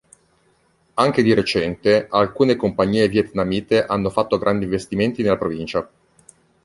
Anche 0.95 1.21
di 1.21 1.31
recente, 1.35 2.07
alcune 2.09 2.55
compagnie 2.55 3.07
vietnamite 3.07 3.85
hanno 3.85 4.09
fatto 4.09 4.39
grandi 4.39 4.63
investimenti 4.63 5.21
nella 5.21 5.37
provincia. 5.37 5.87